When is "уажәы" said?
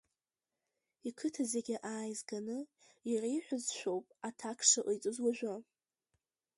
5.23-5.55